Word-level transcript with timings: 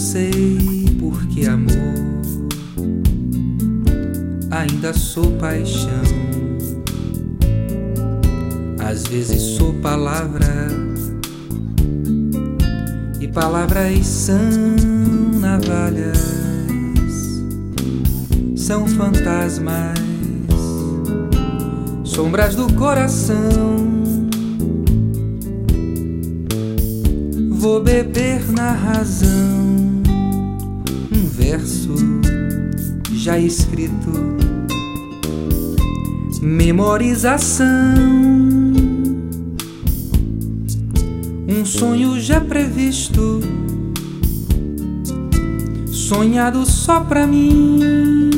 sei 0.00 0.86
porque 0.98 1.46
amor. 1.46 1.94
Ainda 4.50 4.94
sou 4.94 5.30
paixão. 5.32 6.02
Às 8.78 9.06
vezes 9.06 9.42
sou 9.56 9.74
palavra. 9.74 10.68
E 13.20 13.28
palavras 13.28 14.06
são 14.06 14.38
navalhas, 15.38 16.18
são 18.56 18.86
fantasmas, 18.86 19.98
sombras 22.02 22.56
do 22.56 22.72
coração. 22.72 23.99
Vou 27.60 27.78
beber 27.82 28.50
na 28.52 28.72
razão 28.72 29.28
um 31.14 31.28
verso 31.28 31.94
já 33.12 33.38
escrito, 33.38 34.10
memorização, 36.40 37.66
um 41.46 41.62
sonho 41.66 42.18
já 42.18 42.40
previsto, 42.40 43.42
sonhado 45.92 46.64
só 46.64 47.00
pra 47.00 47.26
mim, 47.26 48.30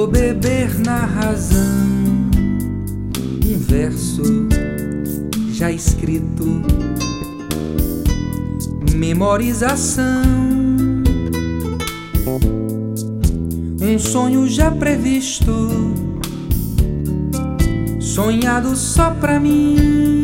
Vou 0.00 0.08
beber 0.08 0.78
na 0.78 1.04
razão. 1.04 1.58
Um 3.44 3.58
verso 3.58 4.22
já 5.52 5.70
escrito, 5.70 6.62
memorização, 8.96 10.22
um 13.82 13.98
sonho 13.98 14.48
já 14.48 14.70
previsto, 14.70 15.68
sonhado 18.00 18.74
só 18.76 19.10
pra 19.10 19.38
mim. 19.38 20.19